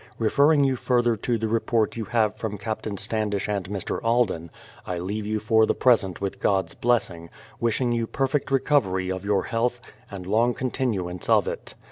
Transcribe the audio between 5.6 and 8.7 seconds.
the present with God's blessing, wishing you perfect